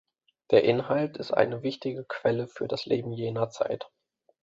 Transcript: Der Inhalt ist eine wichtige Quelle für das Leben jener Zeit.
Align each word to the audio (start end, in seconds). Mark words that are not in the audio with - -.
Der 0.49 0.63
Inhalt 0.63 1.17
ist 1.17 1.31
eine 1.31 1.61
wichtige 1.61 2.03
Quelle 2.05 2.47
für 2.47 2.67
das 2.67 2.87
Leben 2.87 3.11
jener 3.11 3.51
Zeit. 3.51 3.87